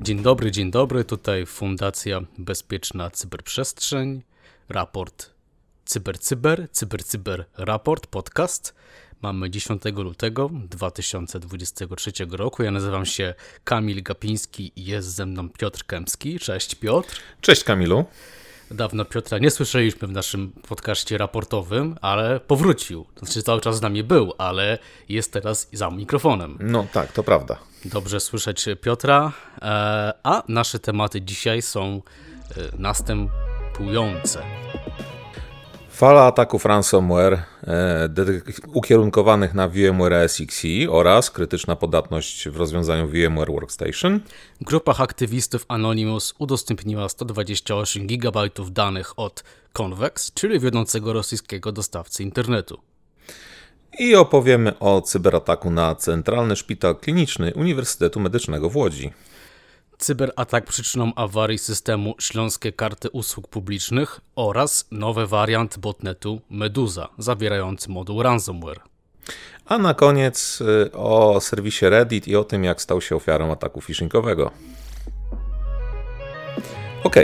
[0.00, 1.04] Dzień dobry, dzień dobry.
[1.04, 4.22] Tutaj Fundacja Bezpieczna Cyberprzestrzeń,
[4.68, 5.30] raport
[5.84, 8.74] CyberCyber, CyberCyber Raport, podcast.
[9.22, 12.62] Mamy 10 lutego 2023 roku.
[12.62, 13.34] Ja nazywam się
[13.64, 16.38] Kamil Gapiński i jest ze mną Piotr Kępski.
[16.38, 17.20] Cześć Piotr.
[17.40, 18.04] Cześć Kamilu.
[18.70, 23.06] Dawno Piotra nie słyszeliśmy w naszym podcaście raportowym, ale powrócił.
[23.16, 26.58] Znaczy cały czas z nami był, ale jest teraz za mikrofonem.
[26.60, 27.58] No tak, to prawda.
[27.84, 29.32] Dobrze słyszeć Piotra.
[29.62, 32.02] E, a nasze tematy dzisiaj są
[32.56, 34.42] e, następujące.
[36.00, 38.08] Fala ataków ransomware e,
[38.74, 44.20] ukierunkowanych na VMware SXE oraz krytyczna podatność w rozwiązaniu VMware Workstation.
[44.60, 48.40] Grupa aktywistów Anonymous udostępniła 128 GB
[48.70, 52.78] danych od Convex, czyli wiodącego rosyjskiego dostawcy internetu.
[53.98, 59.12] I opowiemy o cyberataku na Centralny Szpital Kliniczny Uniwersytetu Medycznego w Łodzi.
[60.00, 68.22] Cyberatak przyczyną awarii systemu Śląskie Karty Usług Publicznych oraz nowy wariant botnetu Meduza, zawierający moduł
[68.22, 68.80] ransomware.
[69.66, 73.80] A na koniec y, o serwisie Reddit i o tym, jak stał się ofiarą ataku
[73.80, 74.50] phishingowego.
[77.04, 77.16] Ok,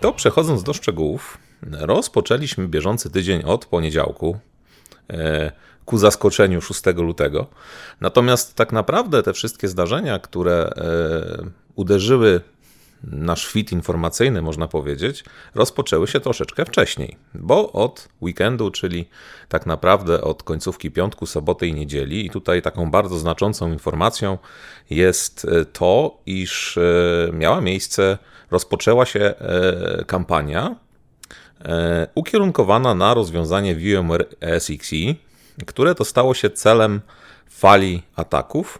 [0.00, 1.38] to przechodząc do szczegółów,
[1.70, 4.38] rozpoczęliśmy bieżący tydzień od poniedziałku
[5.10, 5.52] e,
[5.84, 7.46] ku zaskoczeniu 6 lutego.
[8.00, 12.40] Natomiast tak naprawdę te wszystkie zdarzenia, które e, uderzyły
[13.04, 15.24] nasz fit informacyjny, można powiedzieć,
[15.54, 19.08] rozpoczęły się troszeczkę wcześniej, bo od weekendu, czyli
[19.48, 24.38] tak naprawdę od końcówki piątku, soboty i niedzieli, i tutaj taką bardzo znaczącą informacją
[24.90, 26.82] jest e, to, iż e,
[27.32, 28.18] miała miejsce,
[28.50, 29.34] rozpoczęła się
[30.06, 30.76] kampania
[32.14, 34.26] ukierunkowana na rozwiązanie VMware
[34.58, 35.14] SXE,
[35.66, 37.00] które to stało się celem
[37.48, 38.78] fali ataków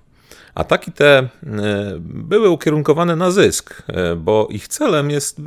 [0.55, 1.28] Ataki te e,
[2.00, 5.41] były ukierunkowane na zysk, e, bo ich celem jest,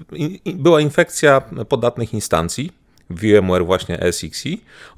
[0.45, 2.71] była infekcja podatnych instancji
[3.09, 4.49] VMware właśnie SXE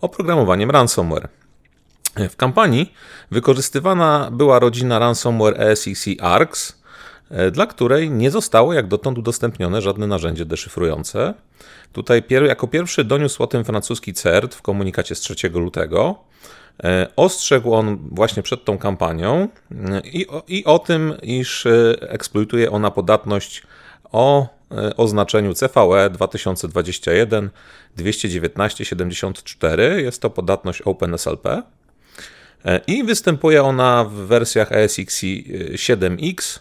[0.02, 1.30] oprogramowaniem ransomware.
[2.30, 2.94] W kampanii
[3.32, 6.87] wykorzystywana była rodzina ransomware SXE ARCS, e,
[7.52, 11.34] dla której nie zostało jak dotąd udostępnione żadne narzędzie deszyfrujące.
[11.94, 16.16] Tutaj jako pierwszy doniósł o tym francuski CERT w komunikacie z 3 lutego.
[16.84, 21.96] E, ostrzegł on właśnie przed tą kampanią e, i o, i o tym, iż e,
[22.02, 23.64] eksploituje ona podatność
[24.12, 24.58] o
[24.98, 27.50] oznaczeniu CVE 2021
[27.96, 30.02] 219 74.
[30.02, 31.64] Jest to podatność OpenSLP
[32.88, 36.60] i występuje ona w wersjach ESXi 7X,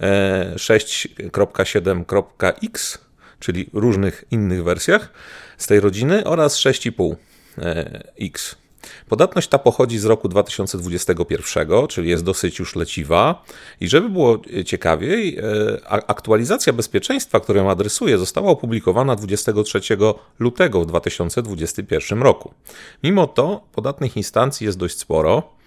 [0.00, 2.98] 6.7.x,
[3.40, 5.12] czyli różnych innych wersjach
[5.58, 8.54] z tej rodziny oraz 6,5X.
[9.08, 13.44] Podatność ta pochodzi z roku 2021, czyli jest dosyć już leciwa.
[13.80, 15.42] I żeby było ciekawiej, e,
[15.86, 19.80] aktualizacja bezpieczeństwa, którą adresuje, została opublikowana 23
[20.38, 22.54] lutego w 2021 roku.
[23.02, 25.57] Mimo to podatnych instancji jest dość sporo.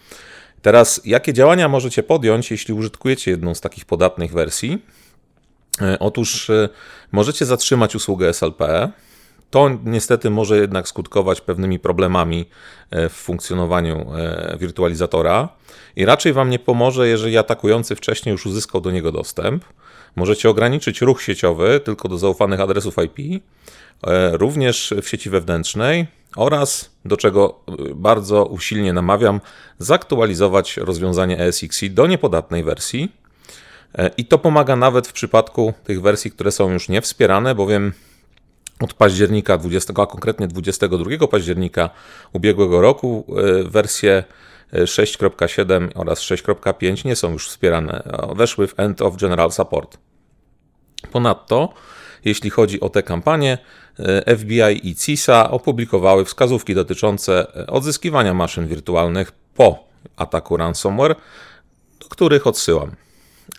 [0.61, 4.81] Teraz, jakie działania możecie podjąć, jeśli użytkujecie jedną z takich podatnych wersji?
[5.81, 6.69] E, otóż e,
[7.11, 8.91] możecie zatrzymać usługę SLP,
[9.49, 12.45] to niestety może jednak skutkować pewnymi problemami
[12.91, 14.05] e, w funkcjonowaniu
[14.59, 15.49] wirtualizatora
[15.95, 19.65] i raczej Wam nie pomoże, jeżeli atakujący wcześniej już uzyskał do niego dostęp.
[20.15, 23.43] Możecie ograniczyć ruch sieciowy tylko do zaufanych adresów IP,
[24.31, 27.59] również w sieci wewnętrznej oraz, do czego
[27.95, 29.41] bardzo usilnie namawiam,
[29.79, 33.11] zaktualizować rozwiązanie ESXi do niepodatnej wersji.
[34.17, 37.93] I to pomaga nawet w przypadku tych wersji, które są już niewspierane, bowiem
[38.79, 41.89] od października 20, a konkretnie 22 października
[42.33, 44.23] ubiegłego roku e, wersje
[44.73, 48.03] 6.7 e, oraz 6.5 nie są już wspierane.
[48.35, 49.97] Weszły w End of General Support.
[51.11, 51.73] Ponadto,
[52.25, 53.57] jeśli chodzi o te kampanie,
[53.99, 59.83] e, FBI i CISA opublikowały wskazówki dotyczące odzyskiwania maszyn wirtualnych po
[60.17, 61.15] ataku ransomware,
[61.99, 62.91] do których odsyłam.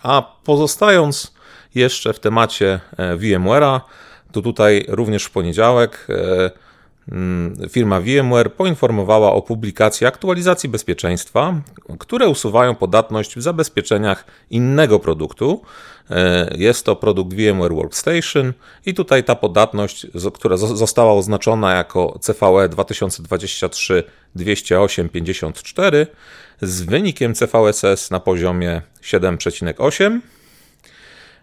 [0.02, 1.34] A pozostając
[1.74, 3.80] jeszcze w temacie VMware'a,
[4.32, 6.50] to tutaj również w poniedziałek e,
[7.70, 11.60] firma VMware poinformowała o publikacji aktualizacji bezpieczeństwa,
[11.98, 15.62] które usuwają podatność w zabezpieczeniach innego produktu.
[16.10, 18.52] E, jest to produkt VMware Workstation
[18.86, 24.04] i tutaj ta podatność, która została oznaczona jako CVE 2023
[24.34, 26.06] 20854
[26.60, 30.20] z wynikiem CVSS na poziomie 7,8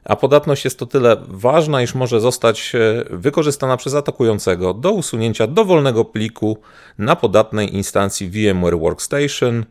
[0.10, 2.74] a podatność jest to tyle ważna, iż może zostać
[3.10, 6.58] wykorzystana przez atakującego do usunięcia dowolnego pliku
[6.98, 9.66] na podatnej instancji VMware Workstation.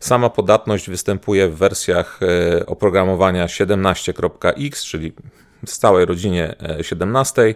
[0.00, 2.20] Sama podatność występuje w wersjach
[2.66, 5.12] oprogramowania 17.x, czyli
[5.66, 7.54] w całej rodzinie 17,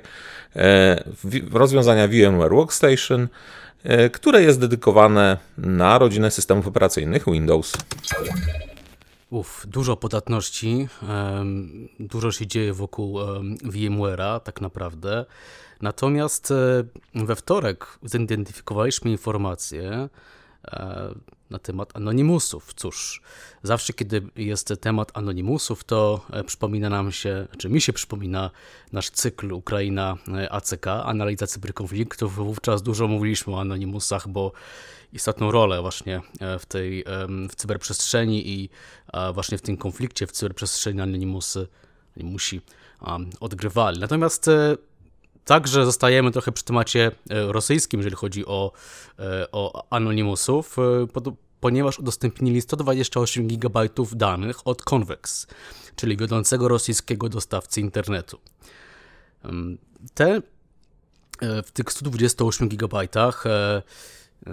[1.52, 3.28] rozwiązania VMware Workstation
[3.84, 7.72] E, które jest dedykowane na rodzinę systemów operacyjnych Windows.
[9.32, 10.88] Uf, dużo podatności,
[12.00, 13.18] dużo się dzieje wokół
[13.64, 15.24] VMware'a tak naprawdę.
[15.80, 16.84] Natomiast e,
[17.14, 20.08] we wtorek zidentyfikowaliśmy informację,
[20.64, 21.14] e,
[21.50, 22.74] na temat anonimusów.
[22.74, 23.22] Cóż,
[23.62, 28.50] zawsze kiedy jest temat anonimusów, to e, przypomina nam się, czy mi się przypomina
[28.92, 30.16] nasz cykl Ukraina
[30.50, 32.34] ACK, analiza cyberkonfliktów.
[32.34, 34.52] Wówczas dużo mówiliśmy o anonimusach, bo
[35.12, 37.04] istotną rolę właśnie e, w tej
[37.50, 38.70] w cyberprzestrzeni i
[39.34, 41.68] właśnie w tym konflikcie w cyberprzestrzeni anonimusy
[42.16, 42.60] musi
[43.40, 44.00] odgrywali.
[44.00, 44.50] Natomiast
[45.44, 48.72] Także zostajemy trochę przy temacie e, rosyjskim, jeżeli chodzi o,
[49.18, 51.06] e, o anonimusów, e,
[51.60, 55.46] ponieważ udostępnili 128 GB danych od Convex,
[55.96, 58.38] czyli wiodącego rosyjskiego dostawcy internetu.
[60.14, 60.42] Te
[61.64, 63.08] w tych 128 GB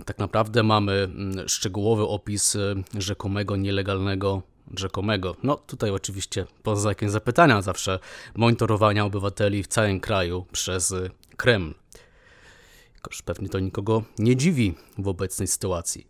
[0.05, 1.09] tak naprawdę mamy
[1.47, 2.57] szczegółowy opis
[2.97, 4.41] rzekomego nielegalnego
[4.77, 5.35] rzekomego.
[5.43, 7.99] No tutaj oczywiście poza znakiem zapytania zawsze
[8.35, 11.73] monitorowania obywateli w całym kraju przez y, Kreml.
[12.95, 16.07] Jakoż pewnie to nikogo nie dziwi w obecnej sytuacji.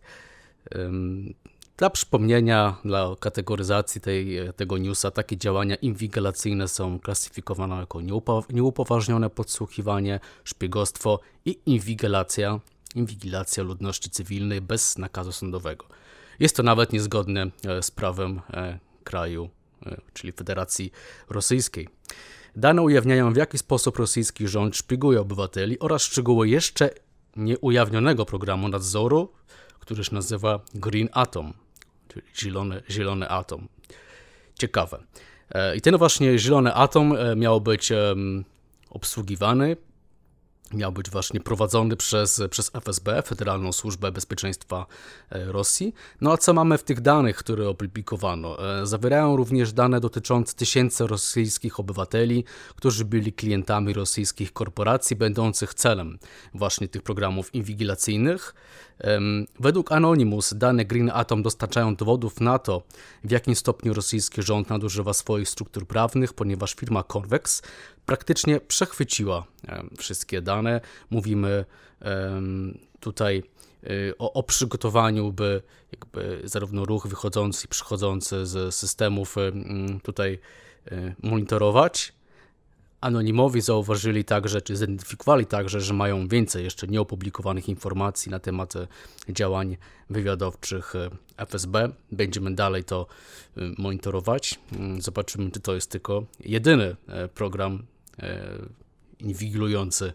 [1.76, 8.00] Dla przypomnienia, dla kategoryzacji tej, tego newsa, takie działania inwigilacyjne są klasyfikowane jako
[8.50, 12.60] nieupoważnione podsłuchiwanie, szpiegostwo i inwigilacja,
[12.94, 15.86] inwigilacja ludności cywilnej bez nakazu sądowego.
[16.40, 19.50] Jest to nawet niezgodne e, z prawem e, kraju,
[19.86, 20.92] e, czyli Federacji
[21.28, 21.88] Rosyjskiej.
[22.56, 26.90] Dane ujawniają, w jaki sposób rosyjski rząd szpieguje obywateli oraz szczegóły jeszcze
[27.36, 29.32] nieujawnionego programu nadzoru,
[29.80, 31.52] który się nazywa Green Atom,
[32.08, 33.68] czyli zielony, zielony atom.
[34.58, 35.02] Ciekawe.
[35.76, 37.92] I ten właśnie zielony atom miał być
[38.90, 39.76] obsługiwany
[40.74, 44.86] miał być właśnie prowadzony przez, przez FSB, Federalną Służbę Bezpieczeństwa
[45.30, 45.94] e, Rosji.
[46.20, 48.80] No a co mamy w tych danych, które opublikowano?
[48.80, 52.44] E, zawierają również dane dotyczące tysięcy rosyjskich obywateli,
[52.76, 56.18] którzy byli klientami rosyjskich korporacji, będących celem
[56.54, 58.54] właśnie tych programów inwigilacyjnych.
[59.60, 62.82] Według Anonymous dane Green Atom dostarczają dowodów na to,
[63.24, 67.62] w jakim stopniu rosyjski rząd nadużywa swoich struktur prawnych, ponieważ firma Convex
[68.10, 69.46] praktycznie przechwyciła
[69.98, 70.80] wszystkie dane.
[71.10, 71.64] Mówimy
[73.00, 73.42] tutaj
[73.84, 75.62] y, o, o, przygotowaniu, by
[75.92, 79.36] jakby zarówno ruch wychodzący i przychodzący z systemów
[80.02, 80.38] tutaj
[80.92, 82.12] y, monitorować,
[83.00, 88.86] Anonimowi zauważyli także, czy zidentyfikowali także, że mają więcej jeszcze nieopublikowanych informacji na temat e,
[89.28, 89.76] działań
[90.10, 91.88] wywiadowczych e, FSB.
[92.12, 93.06] Będziemy dalej to
[93.56, 94.60] e, monitorować.
[94.72, 96.96] Mm, zobaczymy, czy to jest tylko jedyny
[97.34, 97.82] program
[99.20, 100.12] inwigilujący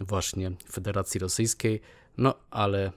[0.00, 1.80] właśnie Federacji Rosyjskiej.
[2.18, 2.92] No, ale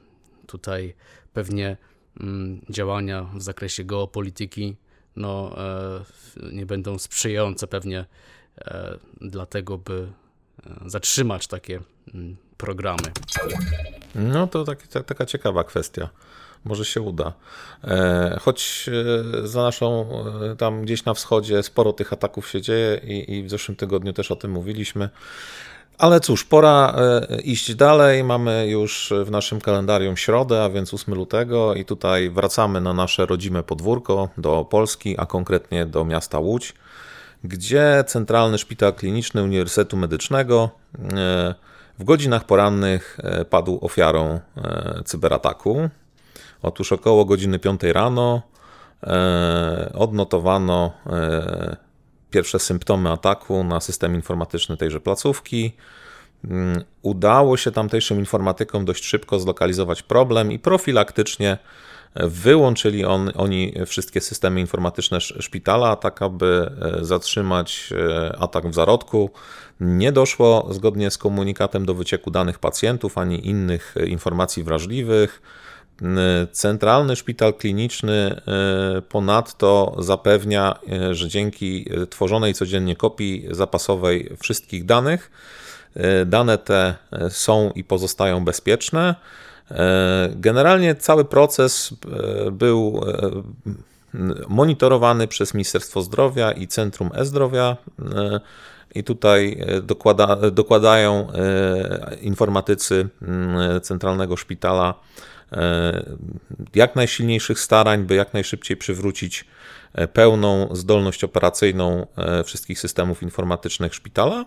[0.48, 0.96] tutaj
[1.34, 1.78] pewnie
[2.20, 4.76] mm, działania w zakresie geopolityki
[5.16, 5.56] no,
[6.52, 8.06] nie będą sprzyjające pewnie
[8.66, 10.08] E, dlatego, by
[10.66, 11.82] e, zatrzymać takie
[12.14, 13.12] mm, programy.
[14.16, 16.10] No to tak, taka ciekawa kwestia.
[16.66, 17.34] Może się uda.
[17.84, 18.90] E, choć
[19.44, 20.10] za naszą,
[20.58, 24.32] tam gdzieś na wschodzie, sporo tych ataków się dzieje i, i w zeszłym tygodniu też
[24.32, 25.10] o tym mówiliśmy.
[25.98, 26.96] Ale cóż, pora
[27.44, 28.24] iść dalej.
[28.24, 33.26] Mamy już w naszym kalendarium środę, a więc 8 lutego, i tutaj wracamy na nasze
[33.26, 36.74] rodzime podwórko do Polski, a konkretnie do miasta Łódź
[37.44, 41.56] gdzie Centralny Szpital Kliniczny Uniwersytetu Medycznego e,
[42.00, 45.90] w godzinach porannych e, padł ofiarą e, cyberataku.
[46.62, 48.42] Otóż około godziny 5 rano
[49.94, 50.92] odnotowano
[52.32, 55.74] pierwsze symptomy ataku na system informatyczny tejże placówki.
[56.46, 61.58] Mm, udało się tamtejszym informatykom dość szybko zlokalizować problem i profilaktycznie
[62.16, 69.30] Wyłączyli on, oni wszystkie systemy informatyczne szpitala, tak aby e, zatrzymać e, atak w zarodku.
[69.80, 75.42] Nie doszło zgodnie z komunikatem do wycieku danych pacjentów ani innych e, informacji wrażliwych.
[76.52, 78.42] Centralny Szpital Kliniczny
[79.10, 80.80] ponadto zapewnia,
[81.12, 85.32] że dzięki tworzonej codziennie kopii zapasowej wszystkich danych,
[86.26, 86.96] dane te
[87.30, 89.16] są i pozostają bezpieczne.
[90.30, 91.94] Generalnie cały proces
[92.52, 93.02] był
[94.48, 97.78] monitorowany przez Ministerstwo Zdrowia i Centrum E-Zdrowia.
[98.96, 101.28] I tutaj dokłada, dokładają
[102.22, 103.10] informatycy
[103.82, 104.94] Centralnego Szpitala
[106.76, 109.46] jak najsilniejszych starań, by jak najszybciej przywrócić
[110.14, 112.08] pełną zdolność operacyjną
[112.46, 114.46] wszystkich systemów informatycznych szpitala.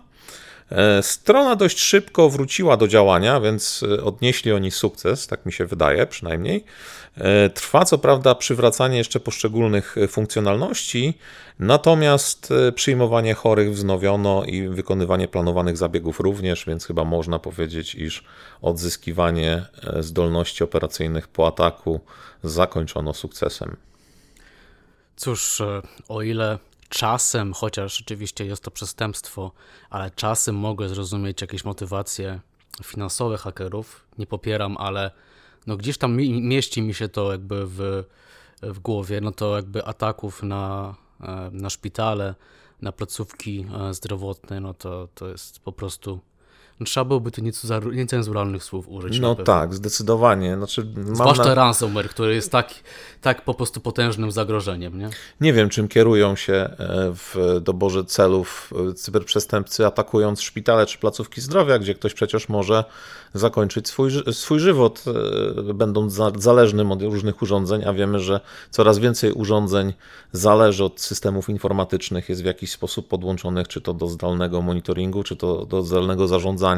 [0.71, 5.65] E, strona dość szybko wróciła do działania, więc e, odnieśli oni sukces, tak mi się
[5.65, 6.65] wydaje przynajmniej.
[7.17, 11.13] E, trwa co prawda przywracanie jeszcze poszczególnych funkcjonalności,
[11.59, 18.23] natomiast przyjmowanie chorych wznowiono i wykonywanie planowanych zabiegów również, więc chyba można powiedzieć, iż
[18.61, 19.65] odzyskiwanie
[19.99, 21.99] zdolności operacyjnych po ataku
[22.43, 23.75] zakończono sukcesem.
[25.15, 25.61] Cóż,
[26.07, 26.57] o ile
[26.93, 29.51] czasem, chociaż rzeczywiście jest to przestępstwo,
[29.89, 32.39] ale czasem mogę zrozumieć jakieś motywacje
[32.83, 34.05] finansowe hakerów.
[34.17, 35.11] Nie popieram, ale
[35.67, 38.03] no gdzieś tam mi, mieści mi się to jakby w,
[38.61, 42.35] w głowie, no to jakby ataków na, e, na szpitale,
[42.81, 46.19] na placówki e, zdrowotne, no to, to jest po prostu
[46.83, 47.41] trzeba byłoby tu
[47.91, 49.19] niecenzuralnych słów użyć.
[49.19, 50.57] No tak, zdecydowanie.
[50.57, 51.55] Znaczy, Zwłaszcza na...
[51.55, 52.73] ransomware, który jest tak,
[53.21, 54.99] tak po prostu potężnym zagrożeniem.
[54.99, 55.09] Nie?
[55.41, 56.75] nie wiem, czym kierują się e,
[57.13, 62.83] w doborze celów e, cyberprzestępcy, atakując szpitale czy placówki zdrowia, gdzie ktoś przecież może
[63.33, 65.03] zakończyć swój, swój żywot,
[65.69, 68.39] e, będąc zależnym od różnych urządzeń, a wiemy, że
[68.71, 69.93] coraz więcej urządzeń
[70.31, 75.35] zależy od systemów informatycznych, jest w jakiś sposób podłączonych, czy to do zdalnego monitoringu, czy
[75.35, 76.72] to do zdalnego zarządzania.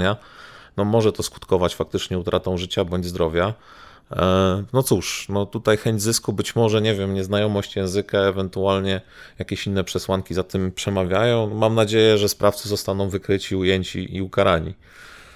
[0.77, 3.53] No może to skutkować faktycznie utratą życia bądź zdrowia.
[4.11, 9.01] E, no cóż, no tutaj chęć zysku, być może, nie wiem, nieznajomość języka, ewentualnie
[9.39, 11.55] jakieś inne przesłanki za tym przemawiają.
[11.55, 14.73] Mam nadzieję, że sprawcy zostaną wykryci, ujęci i ukarani.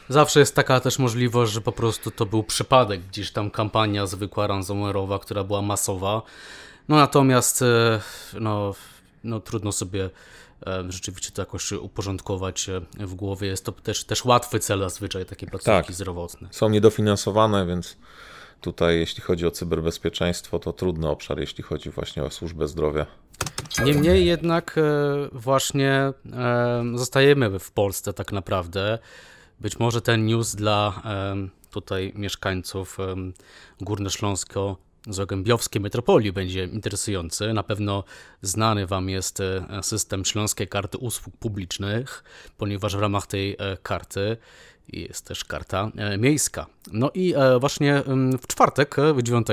[0.09, 4.47] Zawsze jest taka też możliwość, że po prostu to był przypadek, gdzieś tam kampania zwykła
[4.47, 6.21] ransomware'owa, która była masowa.
[6.89, 7.99] No natomiast e,
[8.39, 8.75] no,
[9.23, 10.09] no trudno sobie
[10.89, 13.47] rzeczywiście to jakoś uporządkować e, w głowie.
[13.47, 16.47] Jest to też, też łatwy cel zazwyczaj, takie placówki tak, zdrowotne.
[16.51, 17.97] Są niedofinansowane, więc
[18.61, 23.05] tutaj jeśli chodzi o cyberbezpieczeństwo, to trudny obszar, jeśli chodzi właśnie o służbę zdrowia.
[23.85, 24.75] Niemniej jednak
[25.31, 26.13] właśnie
[26.95, 28.99] zostajemy w Polsce tak naprawdę.
[29.59, 31.01] Być może ten news dla
[31.71, 32.97] tutaj mieszkańców
[33.81, 37.53] Górnośląsko Zagłębiowskiej metropolii będzie interesujący.
[37.53, 38.03] Na pewno
[38.41, 42.23] znany Wam jest e, system Śląskiej Karty Usług Publicznych,
[42.57, 44.37] ponieważ w ramach tej e, karty
[44.87, 46.65] jest też karta e, miejska.
[46.91, 48.03] No i właśnie
[48.41, 49.47] w czwartek, 9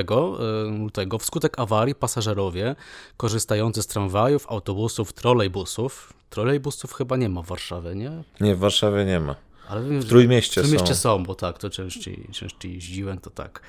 [0.79, 2.75] lutego, wskutek awarii pasażerowie
[3.17, 8.23] korzystający z tramwajów, autobusów, trolejbusów, trolejbusów chyba nie ma w Warszawie, nie?
[8.41, 9.35] Nie, w Warszawie nie ma.
[9.69, 11.17] Ale w Trójmieście, w Trójmieście są.
[11.17, 13.61] są, bo tak, to częściej, częściej jeździłem, to tak.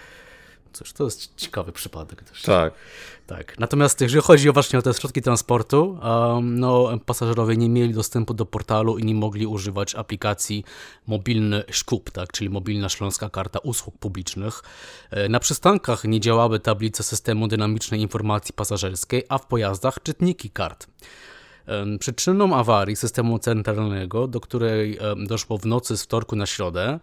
[0.72, 2.42] Cóż, to jest ciekawy przypadek też.
[2.42, 2.75] Tak.
[3.26, 3.58] Tak.
[3.58, 8.34] Natomiast jeżeli chodzi o właśnie o te środki transportu, um, no, pasażerowie nie mieli dostępu
[8.34, 10.64] do portalu i nie mogli używać aplikacji
[11.06, 14.62] mobilny Szkup, tak, czyli mobilna śląska karta usług publicznych.
[15.10, 20.87] E, na przystankach nie działały tablice systemu dynamicznej informacji pasażerskiej, a w pojazdach czytniki kart.
[22.00, 27.00] Przyczyną awarii systemu centralnego, do której doszło w nocy z wtorku na środę,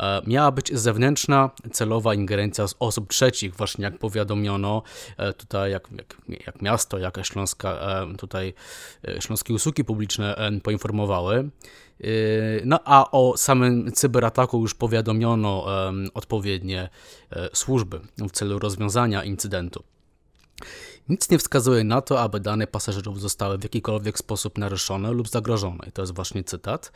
[0.00, 4.82] e, miała być zewnętrzna celowa ingerencja z osób trzecich, właśnie jak powiadomiono
[5.16, 7.78] e, tutaj, jak, jak, jak miasto, jak Śląska,
[8.18, 8.54] tutaj
[9.08, 11.50] e, Śląskie Usługi Publiczne poinformowały.
[12.64, 15.66] No a o samym cyberataku już powiadomiono
[16.14, 16.88] odpowiednie
[17.52, 19.84] służby w celu rozwiązania incydentu.
[21.08, 25.78] Nic nie wskazuje na to, aby dane pasażerów zostały w jakikolwiek sposób naruszone lub zagrożone.
[25.88, 26.92] I to jest właśnie cytat.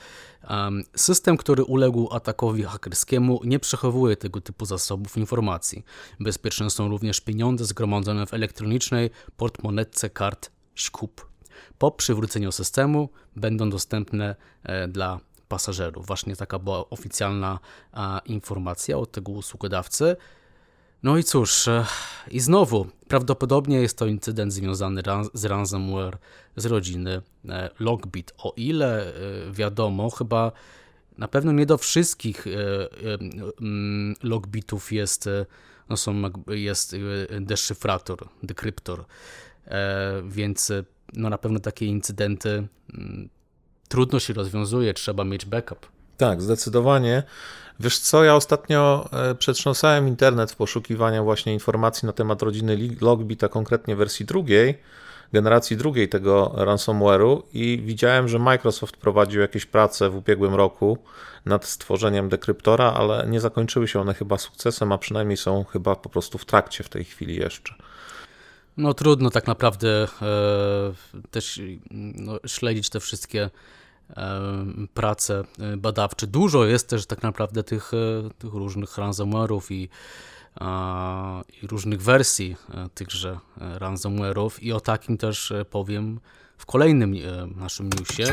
[0.96, 5.84] System, który uległ atakowi hakerskiemu, nie przechowuje tego typu zasobów informacji.
[6.20, 11.26] Bezpieczne są również pieniądze zgromadzone w elektronicznej portmonetce kart ŚKUP.
[11.78, 16.06] Po przywróceniu systemu będą dostępne e, dla pasażerów.
[16.06, 17.58] Właśnie taka była oficjalna
[18.26, 20.16] informacja od tego usługodawcy.
[21.04, 21.86] No i cóż, e,
[22.30, 25.02] i znowu, prawdopodobnie jest to incydent związany
[25.34, 26.18] z ransomware
[26.56, 28.32] z rodziny e, Logbit.
[28.38, 29.12] O ile e,
[29.52, 30.52] wiadomo, chyba
[31.18, 32.46] na pewno nie do wszystkich
[33.60, 35.28] mm, logbitów jest,
[35.88, 36.96] no są, jest
[37.40, 39.04] deszyfrator, dekryptor,
[40.24, 40.72] więc
[41.12, 43.28] no na pewno takie incydenty mm,
[43.88, 45.93] trudno się rozwiązuje, trzeba mieć backup.
[46.16, 47.22] Tak, zdecydowanie.
[47.80, 53.44] Wiesz co, ja ostatnio e, przetrząsałem internet w poszukiwaniu właśnie informacji na temat rodziny Logbit,
[53.44, 54.78] a konkretnie wersji drugiej,
[55.32, 60.98] generacji drugiej tego ransomware'u i widziałem, że Microsoft prowadził jakieś prace w ubiegłym roku
[61.44, 66.08] nad stworzeniem dekryptora, ale nie zakończyły się one chyba sukcesem, a przynajmniej są chyba po
[66.08, 67.74] prostu w trakcie w tej chwili jeszcze.
[68.76, 73.50] No trudno tak naprawdę e, też no, śledzić te wszystkie
[74.94, 76.26] prace e, badawcze.
[76.26, 79.88] Dużo jest też tak naprawdę tych, e, tych różnych ransomware'ów i,
[81.62, 86.20] i różnych wersji e, tychże ransomware'ów i o takim też powiem
[86.58, 87.14] w kolejnym
[87.56, 88.24] naszym newsie.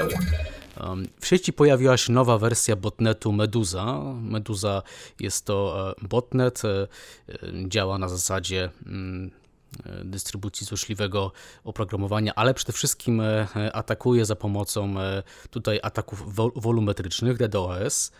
[1.20, 4.00] W sieci pojawiła się nowa wersja botnetu Medusa.
[4.22, 4.82] Medusa
[5.20, 6.62] jest to botnet,
[7.68, 9.32] działa na zasadzie mm,
[10.04, 11.32] dystrybucji złośliwego
[11.63, 18.12] oprogramowania, ale przede wszystkim e, atakuje za pomocą e, tutaj ataków wolumetrycznych DDoS.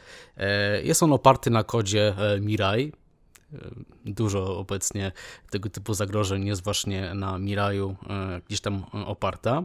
[0.84, 2.94] Jest on oparty na kodzie Mirai.
[4.06, 5.12] Dużo obecnie
[5.50, 7.96] tego typu zagrożeń jest właśnie na Miraju
[8.48, 9.64] gdzieś tam oparta.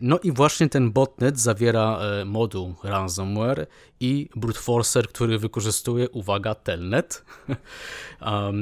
[0.00, 3.66] No i właśnie ten botnet zawiera moduł ransomware
[4.00, 7.24] i brute forcer, który wykorzystuje, uwaga, telnet.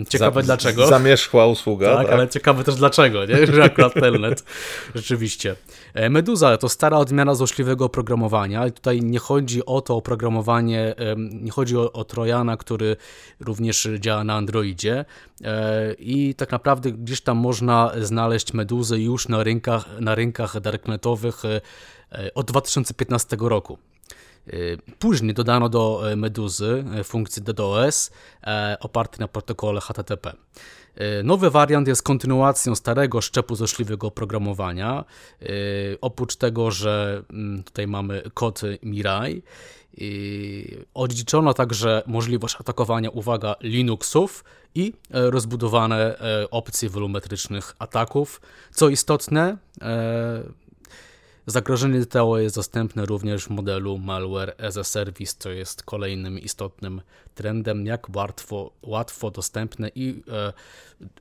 [0.09, 0.87] Ciekawe Za, dlaczego.
[0.87, 1.97] Zamierzchła usługa.
[1.97, 3.47] Tak, tak, ale ciekawe też dlaczego, nie?
[3.47, 4.45] że akurat telnet.
[4.95, 5.57] Rzeczywiście.
[5.95, 8.67] E, Meduza to stara odmiana złośliwego oprogramowania.
[8.67, 12.97] I tutaj nie chodzi o to oprogramowanie, nie chodzi o, o Trojana, który
[13.41, 15.05] również działa na Androidzie.
[15.45, 21.45] E, I tak naprawdę gdzieś tam można znaleźć Meduzę już na rynkach, na rynkach darknetowych
[21.45, 23.79] e, od 2015 roku.
[24.53, 28.11] Y, później dodano do e, Meduzy e, funkcję DDoS
[28.43, 30.33] e, oparty na protokole HTTP.
[31.25, 35.05] Nowy wariant jest kontynuacją starego szczepu złośliwego oprogramowania.
[36.01, 39.43] Oprócz tego, że mm, tutaj mamy kod Mirai,
[40.95, 46.17] odziedziczono także możliwość atakowania, uwaga, Linuxów i rozbudowane
[46.51, 48.41] opcje wolumetrycznych ataków.
[48.73, 49.57] Co istotne,
[51.47, 57.01] Zagrożenie DTO jest dostępne również w modelu malware as a service, co jest kolejnym istotnym
[57.35, 60.53] trendem, jak łatwo, łatwo dostępne i e,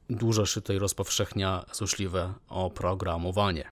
[0.10, 3.70] dużo się tutaj rozpowszechnia złośliwe oprogramowanie.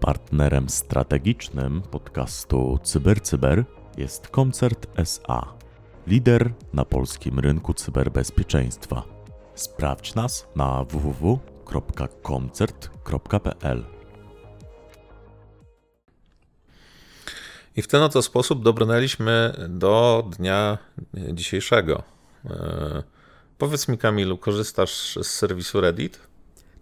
[0.00, 3.64] Partnerem strategicznym podcastu CyberCyber
[3.96, 5.54] jest Koncert SA,
[6.06, 9.15] lider na polskim rynku cyberbezpieczeństwa.
[9.56, 13.84] Sprawdź nas na www.koncert.pl.
[17.76, 20.78] I w ten oto sposób dobrnęliśmy do dnia
[21.32, 22.02] dzisiejszego.
[22.44, 23.02] E,
[23.58, 26.20] powiedz mi, Kamilu, korzystasz z serwisu Reddit?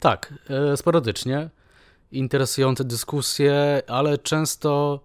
[0.00, 1.50] Tak, e, sporadycznie.
[2.12, 5.00] Interesujące dyskusje, ale często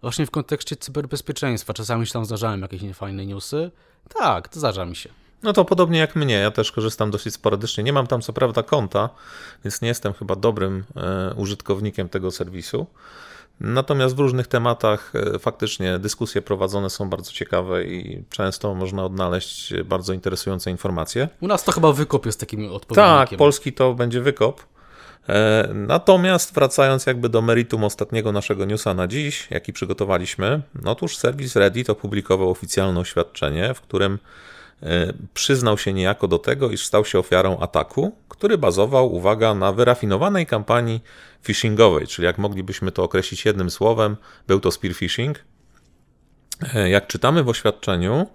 [0.00, 1.74] właśnie w kontekście cyberbezpieczeństwa.
[1.74, 3.70] Czasami się tam zdarzają jakieś niefajne newsy.
[4.08, 5.21] Tak, to zdarza mi się.
[5.42, 7.84] No to podobnie jak mnie, ja też korzystam dosyć sporadycznie.
[7.84, 9.08] Nie mam tam co prawda konta,
[9.64, 12.86] więc nie jestem chyba dobrym e, użytkownikiem tego serwisu.
[13.60, 19.74] Natomiast w różnych tematach e, faktycznie dyskusje prowadzone są bardzo ciekawe i często można odnaleźć
[19.84, 21.28] bardzo interesujące informacje.
[21.40, 23.28] U nas to chyba wykop jest takim odpowiednikiem.
[23.28, 24.62] Tak, polski to będzie wykop.
[25.28, 31.56] E, natomiast wracając jakby do meritum ostatniego naszego newsa na dziś, jaki przygotowaliśmy, otóż serwis
[31.56, 34.18] Reddit opublikował oficjalne oświadczenie, w którym
[35.34, 40.46] przyznał się niejako do tego, iż stał się ofiarą ataku, który bazował, uwaga, na wyrafinowanej
[40.46, 41.00] kampanii
[41.42, 44.16] phishingowej, czyli jak moglibyśmy to określić jednym słowem,
[44.46, 45.38] był to spear phishing.
[46.74, 48.26] E, jak czytamy w oświadczeniu,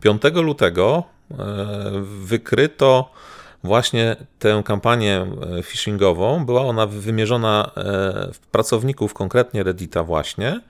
[0.00, 1.36] 5 lutego e,
[2.02, 3.10] wykryto
[3.64, 5.26] właśnie tę kampanię
[5.62, 6.46] phishingową.
[6.46, 7.70] Była ona wymierzona
[8.32, 10.60] w pracowników, konkretnie Reddita właśnie,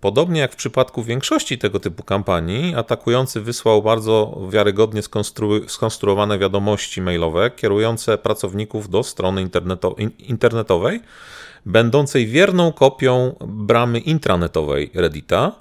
[0.00, 7.02] Podobnie jak w przypadku większości tego typu kampanii, atakujący wysłał bardzo wiarygodnie skonstru skonstruowane wiadomości
[7.02, 11.00] mailowe kierujące pracowników do strony interneto internetowej,
[11.66, 15.52] będącej wierną kopią bramy intranetowej Reddita.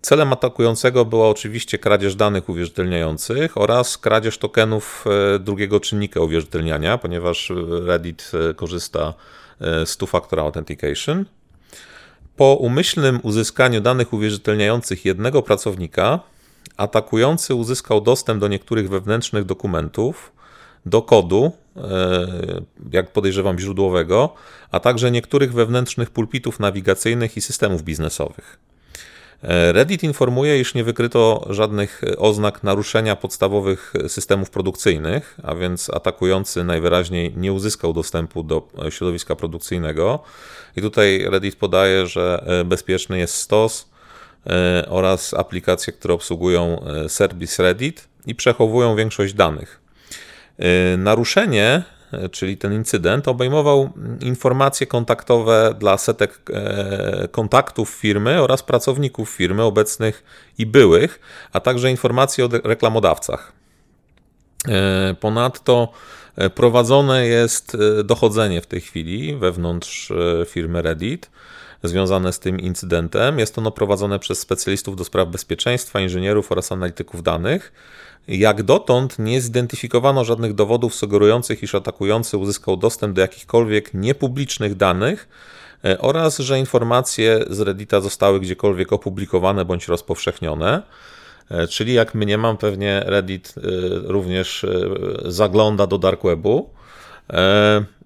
[0.00, 7.52] Celem atakującego była oczywiście kradzież danych uwierzytelniających oraz kradzież tokenów e, drugiego czynnika uwierzytelniania, ponieważ
[7.86, 9.14] Reddit e, korzysta
[9.60, 11.24] e, z two-factor authentication.
[12.36, 16.20] Po umyślnym uzyskaniu danych uwierzytelniających jednego pracownika,
[16.76, 20.32] atakujący uzyskał dostęp do niektórych wewnętrznych dokumentów,
[20.86, 22.26] do kodu, e,
[22.92, 24.34] jak podejrzewam źródłowego,
[24.70, 28.58] a także niektórych wewnętrznych pulpitów nawigacyjnych i systemów biznesowych.
[29.42, 36.64] E, Reddit informuje, iż nie wykryto żadnych oznak naruszenia podstawowych systemów produkcyjnych, a więc atakujący
[36.64, 40.22] najwyraźniej nie uzyskał dostępu do środowiska produkcyjnego.
[40.76, 43.88] I tutaj Reddit podaje, że e, bezpieczny jest stos
[44.46, 49.80] e, oraz aplikacje, które obsługują serwis Reddit i przechowują większość danych.
[50.98, 52.01] Naruszenie e,
[52.32, 60.24] czyli ten incydent, obejmował informacje kontaktowe dla setek e, kontaktów firmy oraz pracowników firmy obecnych
[60.58, 61.20] i byłych,
[61.52, 63.52] a także informacje o reklamodawcach.
[64.68, 65.92] E, ponadto
[66.54, 70.12] prowadzone jest dochodzenie w tej chwili wewnątrz
[70.46, 71.30] firmy Reddit
[71.82, 73.38] związane z tym incydentem.
[73.38, 77.72] Jest ono prowadzone przez specjalistów do spraw bezpieczeństwa, inżynierów oraz analityków danych.
[78.28, 85.28] Jak dotąd nie zidentyfikowano żadnych dowodów sugerujących, iż atakujący uzyskał dostęp do jakichkolwiek niepublicznych danych
[85.84, 90.82] e, oraz że informacje z Reddita zostały gdziekolwiek opublikowane bądź rozpowszechnione.
[91.50, 93.60] E, czyli jak mniemam, pewnie Reddit e,
[94.04, 94.66] również
[95.24, 96.70] zagląda do dark webu.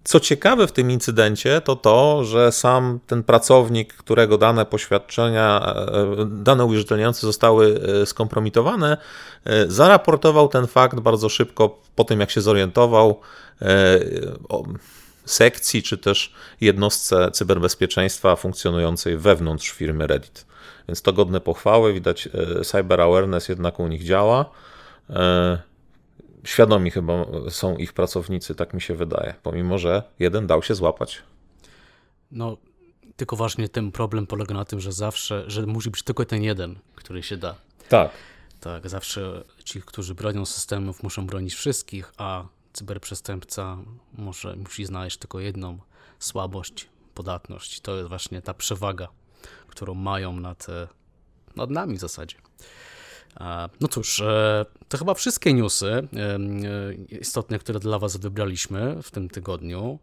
[0.06, 6.26] Co ciekawe w tym incydencie, to to, że sam ten pracownik, którego dane poświadczenia, e,
[6.26, 8.96] dane uwierzytelniające zostały e, skompromitowane,
[9.44, 13.20] e, zaraportował ten fakt bardzo szybko po tym, jak się zorientował
[15.24, 20.46] sekcji czy też jednostce cyberbezpieczeństwa funkcjonującej wewnątrz firmy Reddit.
[20.88, 21.92] Więc to godne pochwały.
[21.92, 22.28] Widać,
[22.64, 24.50] cyber awareness jednak u nich działa
[26.46, 31.22] świadomi chyba są ich pracownicy, tak mi się wydaje, pomimo że jeden dał się złapać.
[32.30, 32.56] No,
[33.16, 36.78] tylko właśnie ten problem polega na tym, że zawsze, że musi być tylko ten jeden,
[36.94, 37.54] który się da.
[37.88, 38.10] Tak.
[38.60, 43.78] Tak, zawsze ci, którzy bronią systemów, muszą bronić wszystkich, a cyberprzestępca
[44.12, 45.78] może, musi znaleźć tylko jedną
[46.18, 47.80] słabość, podatność.
[47.80, 49.08] To jest właśnie ta przewaga,
[49.66, 50.66] którą mają nad,
[51.56, 52.36] nad nami w zasadzie.
[53.80, 56.08] No cóż, e, to chyba wszystkie newsy e,
[57.20, 59.98] istotne, które dla Was wybraliśmy w tym tygodniu.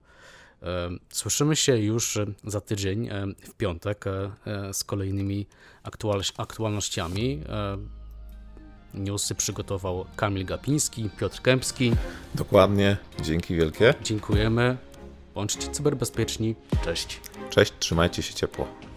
[0.62, 3.10] E, słyszymy się już za tydzień,
[3.44, 4.06] w piątek,
[4.74, 5.48] z kolejnymi
[6.38, 7.42] aktualnościami.
[8.94, 11.96] Newsy przygotował Kamil Gapiński, Piotr Kępski.
[12.36, 13.94] Dokładnie, dzięki wielkie.
[14.04, 14.78] Dziękujemy.
[15.36, 16.56] Bądźcie cyberbezpieczni.
[16.84, 17.20] Cześć.
[17.50, 18.93] Cześć, trzymajcie się ciepło.